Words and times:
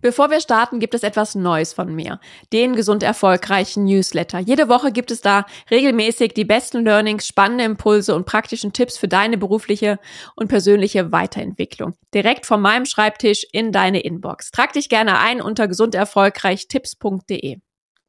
Bevor 0.00 0.30
wir 0.30 0.40
starten, 0.40 0.80
gibt 0.80 0.94
es 0.94 1.02
etwas 1.02 1.34
Neues 1.34 1.72
von 1.72 1.94
mir. 1.94 2.20
Den 2.52 2.74
gesund 2.74 3.02
erfolgreichen 3.02 3.84
Newsletter. 3.84 4.38
Jede 4.38 4.68
Woche 4.68 4.92
gibt 4.92 5.10
es 5.10 5.20
da 5.20 5.44
regelmäßig 5.70 6.32
die 6.34 6.44
besten 6.44 6.84
Learnings, 6.84 7.26
spannende 7.26 7.64
Impulse 7.64 8.14
und 8.14 8.24
praktischen 8.26 8.72
Tipps 8.72 8.96
für 8.96 9.08
deine 9.08 9.36
berufliche 9.36 9.98
und 10.36 10.48
persönliche 10.48 11.12
Weiterentwicklung. 11.12 11.94
Direkt 12.14 12.46
von 12.46 12.60
meinem 12.60 12.86
Schreibtisch 12.86 13.46
in 13.52 13.72
deine 13.72 14.00
Inbox. 14.00 14.50
Trag 14.50 14.72
dich 14.72 14.88
gerne 14.88 15.18
ein 15.18 15.40
unter 15.40 15.68
gesunderfolgreichtipps.de. 15.68 17.58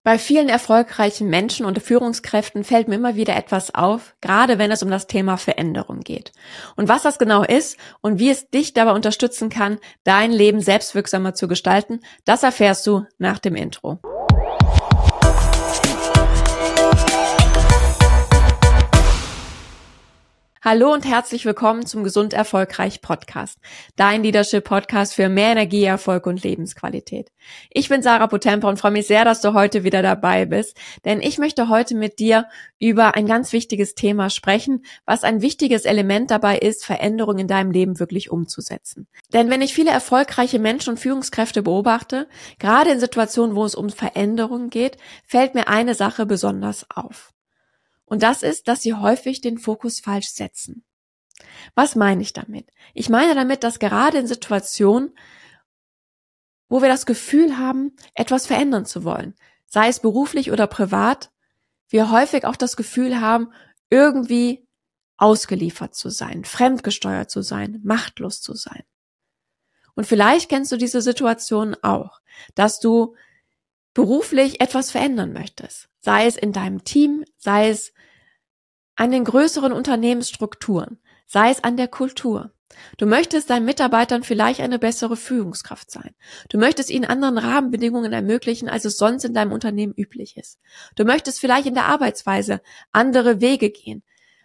Bei 0.03 0.17
vielen 0.17 0.49
erfolgreichen 0.49 1.29
Menschen 1.29 1.63
und 1.63 1.79
Führungskräften 1.79 2.63
fällt 2.63 2.87
mir 2.87 2.95
immer 2.95 3.15
wieder 3.15 3.35
etwas 3.35 3.75
auf, 3.75 4.15
gerade 4.19 4.57
wenn 4.57 4.71
es 4.71 4.81
um 4.81 4.89
das 4.89 5.05
Thema 5.05 5.37
Veränderung 5.37 5.99
geht. 5.99 6.31
Und 6.75 6.89
was 6.89 7.03
das 7.03 7.19
genau 7.19 7.43
ist 7.43 7.77
und 8.01 8.17
wie 8.17 8.31
es 8.31 8.49
dich 8.49 8.73
dabei 8.73 8.93
unterstützen 8.93 9.49
kann, 9.49 9.77
dein 10.03 10.31
Leben 10.31 10.59
selbstwirksamer 10.59 11.35
zu 11.35 11.47
gestalten, 11.47 11.99
das 12.25 12.41
erfährst 12.41 12.87
du 12.87 13.05
nach 13.19 13.37
dem 13.37 13.53
Intro. 13.53 13.99
Hallo 20.63 20.93
und 20.93 21.07
herzlich 21.07 21.43
willkommen 21.47 21.87
zum 21.87 22.03
Gesund 22.03 22.33
Erfolgreich 22.33 23.01
Podcast, 23.01 23.57
dein 23.95 24.21
Leadership 24.21 24.63
Podcast 24.63 25.15
für 25.15 25.27
mehr 25.27 25.53
Energie, 25.53 25.85
Erfolg 25.85 26.27
und 26.27 26.43
Lebensqualität. 26.43 27.31
Ich 27.71 27.89
bin 27.89 28.03
Sarah 28.03 28.27
Potempa 28.27 28.69
und 28.69 28.77
freue 28.77 28.91
mich 28.91 29.07
sehr, 29.07 29.25
dass 29.25 29.41
du 29.41 29.55
heute 29.55 29.83
wieder 29.83 30.03
dabei 30.03 30.45
bist, 30.45 30.77
denn 31.03 31.19
ich 31.19 31.39
möchte 31.39 31.67
heute 31.67 31.95
mit 31.95 32.19
dir 32.19 32.45
über 32.77 33.15
ein 33.15 33.25
ganz 33.25 33.53
wichtiges 33.53 33.95
Thema 33.95 34.29
sprechen, 34.29 34.85
was 35.03 35.23
ein 35.23 35.41
wichtiges 35.41 35.85
Element 35.85 36.29
dabei 36.29 36.59
ist, 36.59 36.85
Veränderungen 36.85 37.39
in 37.39 37.47
deinem 37.47 37.71
Leben 37.71 37.99
wirklich 37.99 38.29
umzusetzen. 38.29 39.07
Denn 39.33 39.49
wenn 39.49 39.63
ich 39.63 39.73
viele 39.73 39.89
erfolgreiche 39.89 40.59
Menschen 40.59 40.91
und 40.91 40.99
Führungskräfte 40.99 41.63
beobachte, 41.63 42.27
gerade 42.59 42.91
in 42.91 42.99
Situationen, 42.99 43.55
wo 43.55 43.65
es 43.65 43.73
um 43.73 43.89
Veränderungen 43.89 44.69
geht, 44.69 44.97
fällt 45.25 45.55
mir 45.55 45.67
eine 45.67 45.95
Sache 45.95 46.27
besonders 46.27 46.85
auf. 46.93 47.33
Und 48.11 48.23
das 48.23 48.43
ist, 48.43 48.67
dass 48.67 48.81
sie 48.81 48.93
häufig 48.93 49.39
den 49.39 49.57
Fokus 49.57 50.01
falsch 50.01 50.31
setzen. 50.31 50.83
Was 51.75 51.95
meine 51.95 52.21
ich 52.21 52.33
damit? 52.33 52.69
Ich 52.93 53.07
meine 53.07 53.35
damit, 53.35 53.63
dass 53.63 53.79
gerade 53.79 54.17
in 54.17 54.27
Situationen, 54.27 55.15
wo 56.67 56.81
wir 56.81 56.89
das 56.89 57.05
Gefühl 57.05 57.57
haben, 57.57 57.95
etwas 58.13 58.47
verändern 58.47 58.85
zu 58.85 59.05
wollen, 59.05 59.33
sei 59.65 59.87
es 59.87 60.01
beruflich 60.01 60.51
oder 60.51 60.67
privat, 60.67 61.31
wir 61.87 62.11
häufig 62.11 62.43
auch 62.43 62.57
das 62.57 62.75
Gefühl 62.75 63.21
haben, 63.21 63.53
irgendwie 63.89 64.67
ausgeliefert 65.15 65.95
zu 65.95 66.09
sein, 66.09 66.43
fremdgesteuert 66.43 67.31
zu 67.31 67.41
sein, 67.41 67.79
machtlos 67.81 68.41
zu 68.41 68.55
sein. 68.55 68.83
Und 69.95 70.05
vielleicht 70.05 70.49
kennst 70.49 70.73
du 70.73 70.75
diese 70.75 71.01
Situation 71.01 71.77
auch, 71.81 72.19
dass 72.55 72.81
du 72.81 73.15
beruflich 73.93 74.61
etwas 74.61 74.91
verändern 74.91 75.33
möchtest, 75.33 75.89
sei 75.99 76.25
es 76.25 76.37
in 76.37 76.53
deinem 76.53 76.83
Team, 76.83 77.25
sei 77.37 77.69
es 77.69 77.93
an 78.95 79.11
den 79.11 79.23
größeren 79.23 79.73
Unternehmensstrukturen, 79.73 80.99
sei 81.25 81.49
es 81.49 81.63
an 81.63 81.77
der 81.77 81.87
Kultur. 81.87 82.53
Du 82.97 83.05
möchtest 83.05 83.49
deinen 83.49 83.65
Mitarbeitern 83.65 84.23
vielleicht 84.23 84.61
eine 84.61 84.79
bessere 84.79 85.17
Führungskraft 85.17 85.91
sein. 85.91 86.15
Du 86.49 86.57
möchtest 86.57 86.89
ihnen 86.89 87.05
anderen 87.05 87.37
Rahmenbedingungen 87.37 88.13
ermöglichen, 88.13 88.69
als 88.69 88.85
es 88.85 88.97
sonst 88.97 89.25
in 89.25 89.33
deinem 89.33 89.51
Unternehmen 89.51 89.93
üblich 89.93 90.37
ist. 90.37 90.59
Du 90.95 91.03
möchtest 91.03 91.39
vielleicht 91.39 91.67
in 91.67 91.73
der 91.73 91.85
Arbeitsweise 91.85 92.61
andere 92.91 93.41
Wege 93.41 93.69
gehen, 93.69 94.03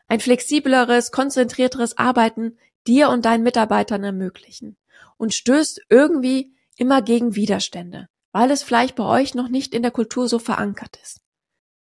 ein 0.09 0.21
flexibleres, 0.21 1.13
konzentrierteres 1.13 1.99
Arbeiten 1.99 2.59
dir 2.87 3.11
und 3.11 3.25
deinen 3.25 3.43
Mitarbeitern 3.43 4.05
ermöglichen 4.05 4.77
und 5.17 5.35
stößt 5.35 5.83
irgendwie 5.89 6.55
immer 6.77 7.03
gegen 7.03 7.35
Widerstände, 7.35 8.09
weil 8.37 8.51
es 8.51 8.63
vielleicht 8.63 8.97
bei 8.97 9.05
euch 9.05 9.35
noch 9.35 9.49
nicht 9.49 9.73
in 9.75 9.81
der 9.81 9.91
Kultur 9.91 10.29
so 10.29 10.39
verankert 10.39 10.99
ist. 11.03 11.23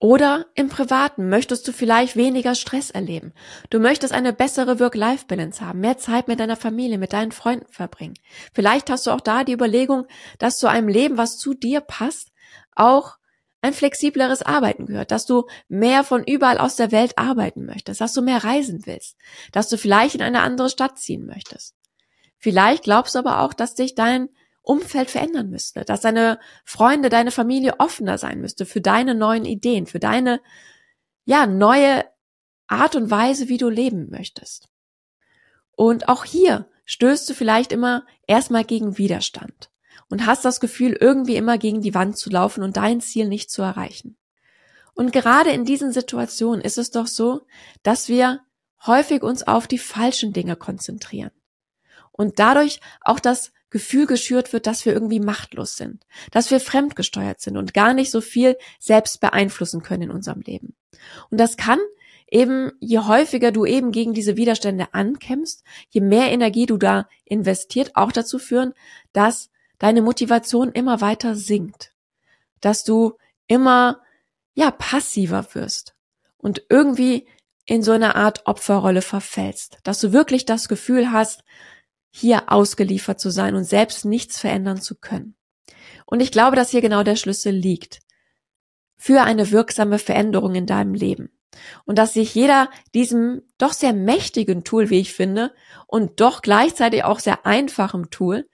Oder 0.01 0.47
im 0.57 0.69
Privaten 0.69 1.29
möchtest 1.29 1.69
du 1.69 1.73
vielleicht 1.73 2.17
weniger 2.17 2.57
Stress 2.57 2.91
erleben. 2.91 3.33
Du 3.71 3.79
möchtest 3.79 4.13
eine 4.13 4.33
bessere 4.33 4.81
Work-Life-Balance 4.81 5.65
haben, 5.65 5.79
mehr 5.79 5.99
Zeit 5.99 6.27
mit 6.27 6.41
deiner 6.41 6.57
Familie, 6.57 6.99
mit 6.99 7.13
deinen 7.13 7.31
Freunden 7.31 7.73
verbringen. 7.73 8.15
Vielleicht 8.53 8.91
hast 8.91 9.07
du 9.07 9.13
auch 9.13 9.21
da 9.21 9.45
die 9.45 9.53
Überlegung, 9.53 10.09
dass 10.41 10.59
zu 10.59 10.67
einem 10.67 10.89
Leben, 10.89 11.17
was 11.17 11.39
zu 11.39 11.55
dir 11.55 11.81
passt, 11.81 12.33
auch 12.75 13.19
ein 13.61 13.73
flexibleres 13.73 14.43
Arbeiten 14.43 14.87
gehört, 14.87 15.13
dass 15.13 15.27
du 15.27 15.47
mehr 15.69 16.03
von 16.03 16.25
überall 16.25 16.59
aus 16.59 16.75
der 16.75 16.91
Welt 16.91 17.19
arbeiten 17.19 17.65
möchtest, 17.65 18.01
dass 18.01 18.15
du 18.15 18.21
mehr 18.21 18.43
reisen 18.43 18.83
willst, 18.85 19.17
dass 19.53 19.69
du 19.69 19.79
vielleicht 19.79 20.17
in 20.17 20.23
eine 20.23 20.41
andere 20.41 20.71
Stadt 20.71 20.99
ziehen 20.99 21.25
möchtest. 21.25 21.77
Vielleicht 22.37 22.83
glaubst 22.83 23.15
du 23.15 23.21
aber 23.21 23.43
auch, 23.43 23.55
dass 23.55 23.77
dich 23.77 23.95
dein 23.95 24.29
Umfeld 24.63 25.11
verändern 25.11 25.51
müsste, 25.51 25.85
dass 25.85 26.01
deine 26.01 26.39
Freunde, 26.65 27.09
deine 27.09 27.33
Familie 27.33 27.81
offener 27.81 28.17
sein 28.17 28.41
müsste 28.41 28.65
für 28.65 28.81
deine 28.81 29.15
neuen 29.15 29.45
Ideen, 29.45 29.87
für 29.87 29.99
deine, 29.99 30.41
ja, 31.25 31.47
neue 31.47 32.05
Art 32.69 32.95
und 32.95 33.11
Weise, 33.11 33.49
wie 33.49 33.59
du 33.59 33.69
leben 33.69 34.09
möchtest. 34.11 34.69
Und 35.73 36.09
auch 36.09 36.25
hier 36.25 36.69
stößt 36.85 37.29
du 37.29 37.35
vielleicht 37.35 37.73
immer 37.73 38.07
erstmal 38.27 38.65
gegen 38.65 38.99
Widerstand 38.99 39.71
und 40.09 40.27
hast 40.27 40.45
das 40.45 40.61
Gefühl, 40.61 40.93
irgendwie 40.93 41.37
immer 41.37 41.59
gegen 41.59 41.81
die 41.81 41.95
Wand 41.95 42.17
zu 42.17 42.31
laufen 42.31 42.63
und 42.63 42.77
dein 42.77 43.01
Ziel 43.01 43.29
nicht 43.29 43.51
zu 43.51 43.63
erreichen. 43.63 44.17
Und 44.95 45.13
gerade 45.13 45.51
in 45.51 45.65
diesen 45.65 45.93
Situationen 45.93 46.61
ist 46.61 46.79
es 46.79 46.91
doch 46.91 47.07
so, 47.07 47.47
dass 47.83 48.09
wir 48.09 48.41
häufig 48.87 49.23
uns 49.23 49.43
auf 49.43 49.67
die 49.67 49.79
falschen 49.79 50.33
Dinge 50.33 50.55
konzentrieren 50.55 51.31
und 52.11 52.39
dadurch 52.39 52.81
auch 53.01 53.21
das 53.21 53.53
Gefühl 53.73 54.07
geschürt 54.07 54.53
wird, 54.53 54.67
dass 54.67 54.87
wir 54.87 54.93
irgendwie 54.93 55.19
machtlos 55.19 55.77
sind, 55.77 56.07
dass 56.31 56.51
wir 56.51 56.61
fremdgesteuert 56.61 57.41
sind 57.41 57.57
und 57.57 57.75
gar 57.75 57.95
nicht 57.95 58.11
so 58.11 58.21
viel 58.21 58.57
selbst 58.79 59.21
beeinflussen 59.21 59.83
können 59.83 60.05
in 60.05 60.11
unserem 60.11 60.43
Leben. 60.43 60.77
Und 61.31 61.39
das 61.39 61.57
kann 61.57 61.81
eben, 62.31 62.73
je 62.81 63.01
häufiger 63.01 63.51
du 63.51 63.65
eben 63.65 63.91
gegen 63.91 64.15
diese 64.15 64.37
Widerstände 64.37 64.93
ankämpfst, 64.93 65.65
je 65.89 66.01
mehr 66.01 66.31
Energie 66.31 66.67
du 66.67 66.77
da 66.77 67.09
investiert, 67.25 67.93
auch 67.95 68.13
dazu 68.13 68.39
führen, 68.39 68.75
dass 69.13 69.51
deine 69.79 70.03
Motivation 70.03 70.71
immer 70.71 71.01
weiter 71.01 71.35
sinkt, 71.35 71.93
dass 72.61 72.85
du 72.85 73.15
immer, 73.49 74.01
ja, 74.55 74.71
passiver 74.71 75.47
wirst 75.55 75.95
und 76.37 76.63
irgendwie 76.69 77.27
in 77.65 77.83
so 77.83 77.93
eine 77.93 78.17
Art 78.17 78.47
Opferrolle 78.47 79.03
verfällst, 79.03 79.79
dass 79.83 80.01
du 80.01 80.13
wirklich 80.13 80.45
das 80.45 80.69
Gefühl 80.69 81.11
hast, 81.11 81.43
hier 82.13 82.53
ausgeliefert 82.53 83.19
zu 83.19 83.31
sein 83.31 83.57
und 83.57 83.65
selbst 83.65 84.05
nichts 84.05 84.39
verändern 84.39 84.81
zu 84.81 84.95
können. 84.95 85.35
Und 86.07 86.21
ich 86.21 86.31
glaube, 86.31 86.57
dass 86.57 86.71
hier 86.71 86.83
genau 86.83 87.03
der 87.03 87.17
Schlüssel 87.17 87.53
liegt 87.53 88.01
für 88.97 89.23
eine 89.23 89.51
wirksame 89.51 89.99
Veränderung 89.99 90.55
in 90.55 90.67
deinem 90.67 90.95
Leben. 90.95 91.31
Und 91.85 91.99
dass 91.99 92.15
sich 92.15 92.35
jeder 92.35 92.71
diesem 92.95 93.43
doch 93.59 93.73
sehr 93.73 93.93
mächtigen 93.93 94.63
Tool, 94.63 94.91
wie 94.91 95.01
ich 95.01 95.13
finde, 95.13 95.53
und 95.87 96.21
doch 96.21 96.43
gleichzeitig 96.43 97.05
auch 97.05 97.19
sehr 97.19 97.45
einfachem 97.47 98.11
Tool 98.11 98.49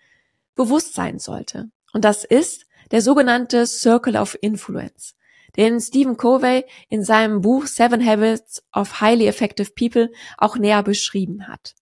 bewusst 0.55 0.95
sein 0.95 1.19
sollte. 1.19 1.71
Und 1.93 2.05
das 2.05 2.25
ist 2.25 2.67
der 2.91 3.03
sogenannte 3.03 3.67
Circle 3.67 4.17
of 4.17 4.39
Influence, 4.41 5.17
den 5.57 5.81
Stephen 5.81 6.17
Covey 6.17 6.65
in 6.89 7.05
seinem 7.05 7.41
Buch 7.41 7.67
Seven 7.67 8.05
Habits 8.05 8.63
of 8.73 9.01
Highly 9.01 9.27
Effective 9.27 9.73
People 9.77 10.11
auch 10.37 10.57
näher 10.57 10.83
beschrieben 10.83 11.49
hat. 11.49 11.75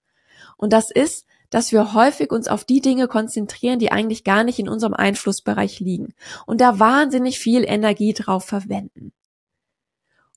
Und 0.57 0.73
das 0.73 0.91
ist 0.91 1.27
dass 1.57 1.73
wir 1.73 1.95
häufig 1.95 2.33
uns 2.33 2.49
auf 2.49 2.67
die 2.67 2.83
Dinge 2.83 3.09
konzentrieren, 3.09 3.79
die 3.79 3.91
eigentlich 3.91 4.25
gar 4.25 4.45
nicht 4.45 4.59
in 4.59 4.69
unserem 4.69 4.93
Einflussbereich 4.93 5.81
liegen 5.81 6.13
und 6.45 6.61
da 6.61 6.79
wahnsinnig 6.79 7.39
viel 7.39 7.65
Energie 7.65 8.13
drauf 8.13 8.45
verwenden. 8.45 9.15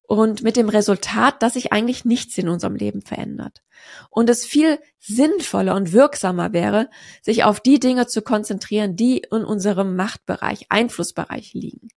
Und 0.02 0.44
mit 0.44 0.56
dem 0.56 0.69
Resultat, 0.69 1.44
dass 1.44 1.56
sich 1.56 1.74
eigentlich 1.74 2.06
nichts 2.06 2.38
in 2.38 2.47
unserem 2.47 2.74
Leben 2.78 3.02
verändert. 3.02 3.63
Und 4.09 4.29
es 4.29 4.46
viel 4.46 4.79
sinnvoller 4.97 5.75
und 5.75 5.91
wirksamer 5.91 6.53
wäre, 6.53 6.90
sich 7.22 7.44
auf 7.44 7.59
die 7.59 7.81
Dinge 7.81 8.08
zu 8.08 8.22
konzentrieren, 8.22 8.96
die 8.96 9.18
in 9.18 9.44
unserem 9.44 9.97
Machtbereich, 9.97 10.68
Einflussbereich 10.69 11.53
liegen. 11.53 11.90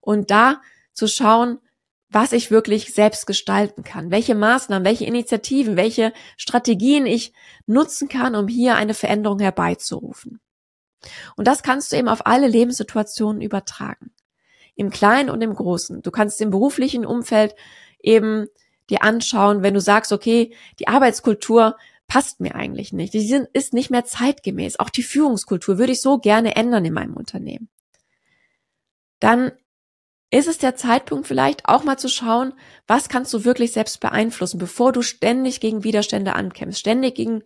Und 0.00 0.32
da 0.32 0.60
zu 0.94 1.06
schauen, 1.06 1.60
was 2.10 2.32
ich 2.32 2.50
wirklich 2.50 2.94
selbst 2.94 3.26
gestalten 3.26 3.84
kann, 3.84 4.10
welche 4.10 4.34
Maßnahmen, 4.34 4.84
welche 4.84 5.04
Initiativen, 5.04 5.76
welche 5.76 6.12
Strategien 6.36 7.06
ich 7.06 7.32
nutzen 7.66 8.08
kann, 8.08 8.34
um 8.34 8.48
hier 8.48 8.76
eine 8.76 8.94
Veränderung 8.94 9.40
herbeizurufen. 9.40 10.40
Und 11.36 11.46
das 11.46 11.62
kannst 11.62 11.92
du 11.92 11.96
eben 11.96 12.08
auf 12.08 12.26
alle 12.26 12.48
Lebenssituationen 12.48 13.42
übertragen. 13.42 14.10
Im 14.74 14.90
Kleinen 14.90 15.28
und 15.28 15.42
im 15.42 15.54
Großen. 15.54 16.02
Du 16.02 16.10
kannst 16.10 16.40
im 16.40 16.50
beruflichen 16.50 17.04
Umfeld 17.04 17.54
eben 18.00 18.46
dir 18.88 19.02
anschauen, 19.02 19.62
wenn 19.62 19.74
du 19.74 19.80
sagst, 19.80 20.12
okay, 20.12 20.54
die 20.78 20.88
Arbeitskultur 20.88 21.76
passt 22.06 22.40
mir 22.40 22.54
eigentlich 22.54 22.92
nicht. 22.92 23.12
Die 23.12 23.46
ist 23.52 23.74
nicht 23.74 23.90
mehr 23.90 24.04
zeitgemäß. 24.04 24.78
Auch 24.78 24.88
die 24.88 25.02
Führungskultur 25.02 25.78
würde 25.78 25.92
ich 25.92 26.00
so 26.00 26.18
gerne 26.18 26.56
ändern 26.56 26.84
in 26.84 26.94
meinem 26.94 27.14
Unternehmen. 27.14 27.68
Dann 29.20 29.52
ist 30.30 30.48
es 30.48 30.58
der 30.58 30.76
Zeitpunkt 30.76 31.26
vielleicht 31.26 31.66
auch 31.68 31.84
mal 31.84 31.98
zu 31.98 32.08
schauen, 32.08 32.52
was 32.86 33.08
kannst 33.08 33.32
du 33.32 33.44
wirklich 33.44 33.72
selbst 33.72 34.00
beeinflussen, 34.00 34.58
bevor 34.58 34.92
du 34.92 35.02
ständig 35.02 35.60
gegen 35.60 35.84
Widerstände 35.84 36.34
ankämpfst, 36.34 36.80
ständig 36.80 37.14
gegen, 37.14 37.42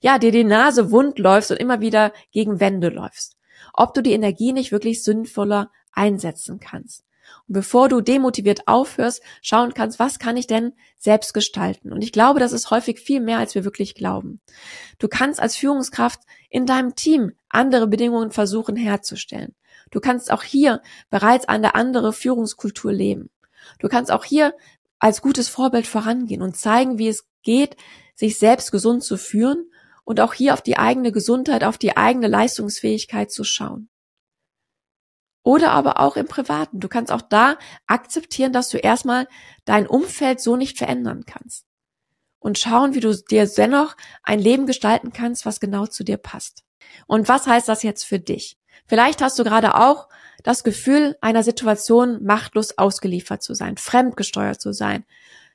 ja, 0.00 0.18
dir 0.18 0.30
die 0.30 0.44
Nase 0.44 0.90
wund 0.92 1.18
läufst 1.18 1.50
und 1.50 1.56
immer 1.56 1.80
wieder 1.80 2.12
gegen 2.30 2.60
Wände 2.60 2.88
läufst. 2.88 3.36
ob 3.72 3.94
du 3.94 4.02
die 4.02 4.12
Energie 4.12 4.52
nicht 4.52 4.72
wirklich 4.72 5.02
sinnvoller 5.02 5.70
einsetzen 5.92 6.60
kannst. 6.60 7.04
Und 7.46 7.54
bevor 7.54 7.88
du 7.88 8.00
demotiviert 8.00 8.66
aufhörst, 8.66 9.22
schauen 9.42 9.74
kannst, 9.74 9.98
was 9.98 10.18
kann 10.18 10.36
ich 10.36 10.46
denn 10.46 10.72
selbst 10.98 11.32
gestalten? 11.32 11.92
Und 11.92 12.02
ich 12.02 12.12
glaube, 12.12 12.40
das 12.40 12.52
ist 12.52 12.70
häufig 12.70 13.00
viel 13.00 13.20
mehr, 13.20 13.38
als 13.38 13.54
wir 13.54 13.64
wirklich 13.64 13.94
glauben. 13.94 14.40
Du 14.98 15.08
kannst 15.08 15.40
als 15.40 15.56
Führungskraft 15.56 16.20
in 16.48 16.66
deinem 16.66 16.94
Team 16.94 17.32
andere 17.48 17.86
Bedingungen 17.86 18.32
versuchen 18.32 18.76
herzustellen. 18.76 19.54
Du 19.90 20.00
kannst 20.00 20.30
auch 20.30 20.42
hier 20.42 20.82
bereits 21.10 21.48
eine 21.48 21.74
andere 21.74 22.12
Führungskultur 22.12 22.92
leben. 22.92 23.30
Du 23.78 23.88
kannst 23.88 24.10
auch 24.10 24.24
hier 24.24 24.54
als 24.98 25.22
gutes 25.22 25.48
Vorbild 25.48 25.86
vorangehen 25.86 26.42
und 26.42 26.56
zeigen, 26.56 26.98
wie 26.98 27.08
es 27.08 27.26
geht, 27.42 27.76
sich 28.14 28.38
selbst 28.38 28.70
gesund 28.70 29.02
zu 29.02 29.16
führen 29.16 29.70
und 30.04 30.20
auch 30.20 30.34
hier 30.34 30.54
auf 30.54 30.62
die 30.62 30.78
eigene 30.78 31.10
Gesundheit, 31.10 31.64
auf 31.64 31.78
die 31.78 31.96
eigene 31.96 32.28
Leistungsfähigkeit 32.28 33.30
zu 33.30 33.44
schauen. 33.44 33.88
Oder 35.42 35.70
aber 35.70 36.00
auch 36.00 36.16
im 36.16 36.26
Privaten. 36.26 36.80
Du 36.80 36.88
kannst 36.88 37.10
auch 37.10 37.22
da 37.22 37.56
akzeptieren, 37.86 38.52
dass 38.52 38.68
du 38.68 38.76
erstmal 38.76 39.26
dein 39.64 39.86
Umfeld 39.86 40.40
so 40.40 40.56
nicht 40.56 40.76
verändern 40.76 41.24
kannst. 41.24 41.64
Und 42.38 42.58
schauen, 42.58 42.94
wie 42.94 43.00
du 43.00 43.16
dir 43.16 43.46
dennoch 43.46 43.96
ein 44.22 44.38
Leben 44.38 44.66
gestalten 44.66 45.12
kannst, 45.12 45.46
was 45.46 45.60
genau 45.60 45.86
zu 45.86 46.04
dir 46.04 46.18
passt. 46.18 46.62
Und 47.06 47.28
was 47.28 47.46
heißt 47.46 47.68
das 47.68 47.82
jetzt 47.82 48.04
für 48.04 48.18
dich? 48.18 48.59
Vielleicht 48.86 49.22
hast 49.22 49.38
du 49.38 49.44
gerade 49.44 49.74
auch 49.74 50.08
das 50.42 50.64
Gefühl, 50.64 51.16
einer 51.20 51.42
Situation 51.42 52.24
machtlos 52.24 52.78
ausgeliefert 52.78 53.42
zu 53.42 53.54
sein, 53.54 53.76
fremdgesteuert 53.76 54.60
zu 54.60 54.72
sein, 54.72 55.04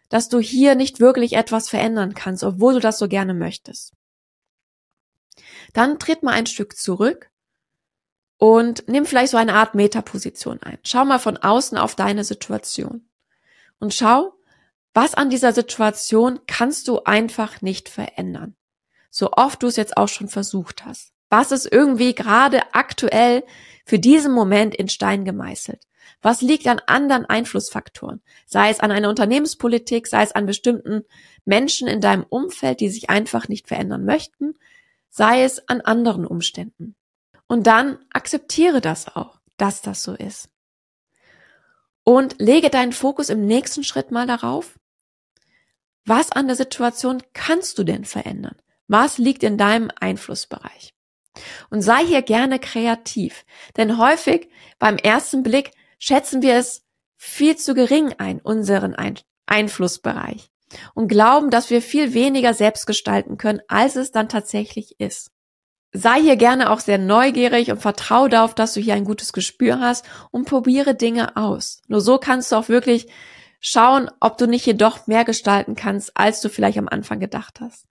dass 0.10 0.30
du 0.30 0.40
hier 0.40 0.76
nicht 0.76 1.00
wirklich 1.00 1.34
etwas 1.34 1.70
verändern 1.70 2.14
kannst, 2.14 2.44
obwohl 2.44 2.76
du 2.76 2.80
das 2.80 3.00
so 3.00 3.08
gerne 3.08 3.34
möchtest. 3.34 3.94
Dann 5.74 6.00
tritt 6.00 6.24
mal 6.24 6.34
ein 6.34 6.46
Stück 6.46 6.78
zurück 6.78 7.30
und 8.38 8.88
nimm 8.88 9.06
vielleicht 9.06 9.32
so 9.32 9.38
eine 9.38 9.56
Art 9.56 9.76
Metaposition 9.76 10.62
ein. 10.62 10.78
Schau 10.84 11.06
mal 11.06 11.20
von 11.20 11.38
außen 11.38 11.78
auf 11.78 11.96
deine 11.96 12.24
Situation 12.24 13.08
und 13.80 13.94
schau, 13.94 14.34
was 14.94 15.14
an 15.14 15.30
dieser 15.30 15.52
Situation 15.52 16.40
kannst 16.48 16.88
du 16.88 17.04
einfach 17.04 17.62
nicht 17.62 17.90
verändern. 17.90 18.56
So 19.10 19.32
oft 19.34 19.64
du 19.64 19.68
es 19.68 19.76
jetzt 19.76 19.98
auch 19.98 20.08
schon 20.08 20.30
versucht 20.30 20.86
hast. 20.86 21.15
Was 21.30 21.52
ist 21.52 21.72
irgendwie 21.72 22.14
gerade 22.14 22.74
aktuell 22.74 23.44
für 23.86 24.00
diesen 24.00 24.32
Moment 24.32 24.76
in 24.76 24.90
Stein 24.90 25.26
gemeißelt? 25.26 25.82
Was 26.22 26.42
liegt 26.42 26.68
an 26.68 26.82
anderen 26.88 27.26
Einflussfaktoren? 27.26 28.22
Sei 28.46 28.70
es 28.70 28.80
an 28.80 28.92
einer 28.92 29.10
Unternehmenspolitik, 29.10 30.08
sei 30.08 30.24
es 30.24 30.32
an 30.32 30.46
bestimmten 30.46 31.04
Menschen 31.46 31.88
in 31.88 32.02
deinem 32.02 32.24
Umfeld, 32.24 32.80
die 32.80 32.90
sich 32.90 33.10
einfach 33.10 33.48
nicht 33.48 33.68
verändern 33.68 34.06
möchten, 34.06 34.56
sei 35.10 35.44
es 35.44 35.68
an 35.68 35.82
anderen 35.82 36.26
Umständen. 36.26 36.96
Und 37.48 37.68
dann 37.68 38.00
akzeptiere 38.12 38.82
das 38.82 39.16
auch, 39.16 39.40
dass 39.58 39.82
das 39.82 40.04
so 40.04 40.14
ist. 40.14 40.50
Und 42.04 42.36
lege 42.40 42.70
deinen 42.70 42.94
Fokus 42.94 43.30
im 43.30 43.46
nächsten 43.46 43.84
Schritt 43.84 44.12
mal 44.12 44.28
darauf, 44.28 44.80
was 46.06 46.32
an 46.32 46.48
der 46.48 46.56
Situation 46.56 47.22
kannst 47.34 47.80
du 47.80 47.84
denn 47.84 48.06
verändern? 48.06 48.56
Was 48.88 49.18
liegt 49.18 49.44
in 49.44 49.58
deinem 49.58 49.92
Einflussbereich? 50.00 50.95
Und 51.70 51.82
sei 51.82 52.06
hier 52.06 52.22
gerne 52.22 52.60
kreativ, 52.60 53.46
denn 53.78 53.98
häufig 53.98 54.50
beim 54.80 54.98
ersten 54.98 55.44
Blick 55.44 55.72
schätzen 56.00 56.42
wir 56.42 56.56
es 56.56 56.84
viel 57.18 57.56
zu 57.56 57.74
gering 57.74 58.14
ein, 58.18 58.40
unseren 58.40 58.96
ein 58.96 59.20
Einflussbereich, 59.46 60.50
und 60.94 61.08
glauben, 61.08 61.50
dass 61.50 61.70
wir 61.70 61.82
viel 61.82 62.14
weniger 62.14 62.54
selbst 62.54 62.88
gestalten 62.88 63.38
können, 63.38 63.62
als 63.68 63.96
es 63.96 64.12
dann 64.12 64.30
tatsächlich 64.30 65.00
ist 65.00 65.32
sei 65.96 66.22
hier 66.22 66.36
gerne 66.36 66.72
auch 66.72 66.80
sehr 66.80 66.98
neugierig 66.98 67.72
und 67.72 67.82
vertraue 67.82 68.30
darauf, 68.30 68.54
dass 68.54 68.74
du 68.74 68.82
hier 68.82 68.94
ein 68.94 69.06
gutes 69.06 69.34
Gespür 69.34 69.80
hast 69.80 70.06
und 70.32 70.46
probiere 70.48 70.96
Dinge 70.96 71.38
aus. 71.38 71.82
Nur 71.88 72.02
so 72.02 72.18
kannst 72.18 72.52
du 72.52 72.58
auch 72.58 72.70
wirklich 72.70 73.08
schauen, 73.60 74.12
ob 74.20 74.38
du 74.38 74.46
nicht 74.48 74.64
hier 74.64 74.76
doch 74.76 75.08
mehr 75.08 75.26
gestalten 75.26 75.76
kannst, 75.76 76.16
als 76.16 76.42
du 76.42 76.50
vielleicht 76.50 76.78
am 76.78 76.90
Anfang 76.90 77.20
gedacht 77.20 77.62
hast. 77.62 77.86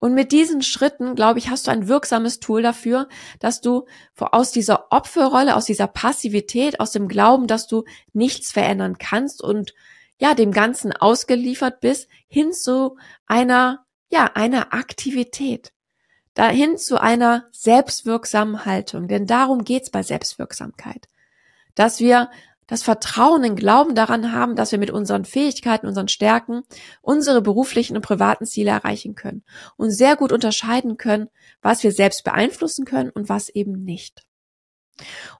Und 0.00 0.14
mit 0.14 0.30
diesen 0.30 0.62
Schritten, 0.62 1.14
glaube 1.16 1.38
ich, 1.40 1.50
hast 1.50 1.66
du 1.66 1.70
ein 1.72 1.88
wirksames 1.88 2.38
Tool 2.38 2.62
dafür, 2.62 3.08
dass 3.40 3.60
du 3.60 3.86
aus 4.16 4.52
dieser 4.52 4.92
Opferrolle, 4.92 5.56
aus 5.56 5.64
dieser 5.64 5.88
Passivität, 5.88 6.78
aus 6.78 6.92
dem 6.92 7.08
Glauben, 7.08 7.46
dass 7.48 7.66
du 7.66 7.84
nichts 8.12 8.52
verändern 8.52 8.98
kannst 8.98 9.42
und 9.42 9.74
ja, 10.20 10.34
dem 10.34 10.52
Ganzen 10.52 10.92
ausgeliefert 10.92 11.80
bist, 11.80 12.08
hin 12.26 12.52
zu 12.52 12.96
einer, 13.26 13.84
ja, 14.08 14.30
einer 14.34 14.72
Aktivität 14.72 15.72
dahin 16.38 16.78
zu 16.78 17.00
einer 17.00 17.46
selbstwirksamen 17.50 18.64
Haltung. 18.64 19.08
Denn 19.08 19.26
darum 19.26 19.64
geht's 19.64 19.90
bei 19.90 20.04
Selbstwirksamkeit. 20.04 21.08
Dass 21.74 21.98
wir 21.98 22.30
das 22.68 22.84
Vertrauen, 22.84 23.42
den 23.42 23.56
Glauben 23.56 23.96
daran 23.96 24.32
haben, 24.32 24.54
dass 24.54 24.70
wir 24.70 24.78
mit 24.78 24.90
unseren 24.90 25.24
Fähigkeiten, 25.24 25.88
unseren 25.88 26.06
Stärken 26.06 26.62
unsere 27.00 27.42
beruflichen 27.42 27.96
und 27.96 28.02
privaten 28.02 28.46
Ziele 28.46 28.70
erreichen 28.70 29.16
können 29.16 29.42
und 29.76 29.90
sehr 29.90 30.14
gut 30.14 30.30
unterscheiden 30.30 30.96
können, 30.96 31.28
was 31.60 31.82
wir 31.82 31.90
selbst 31.90 32.22
beeinflussen 32.22 32.84
können 32.84 33.10
und 33.10 33.28
was 33.28 33.48
eben 33.48 33.82
nicht. 33.84 34.22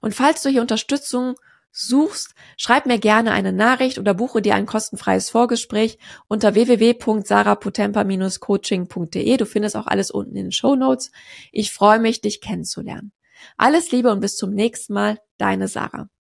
Und 0.01 0.15
falls 0.15 0.43
du 0.43 0.49
hier 0.49 0.63
Unterstützung 0.63 1.35
suchst, 1.71 2.35
schreib 2.57 2.87
mir 2.87 2.99
gerne 2.99 3.33
eine 3.33 3.53
Nachricht 3.53 3.99
oder 3.99 4.15
buche 4.15 4.41
dir 4.41 4.55
ein 4.55 4.65
kostenfreies 4.65 5.29
Vorgespräch 5.29 5.99
unter 6.29 6.55
www.sarapotempa-coaching.de. 6.55 9.37
Du 9.37 9.45
findest 9.45 9.77
auch 9.77 9.87
alles 9.87 10.11
unten 10.11 10.35
in 10.35 10.47
den 10.47 10.53
Show 10.53 10.77
Notes. 10.77 11.11
Ich 11.53 11.73
freue 11.73 11.99
mich, 11.99 12.23
dich 12.23 12.41
kennenzulernen. 12.41 13.13
Alles 13.59 13.93
Liebe 13.93 14.11
und 14.11 14.21
bis 14.21 14.37
zum 14.37 14.49
nächsten 14.51 14.95
Mal, 14.95 15.21
deine 15.37 15.69
Sarah. 15.69 16.09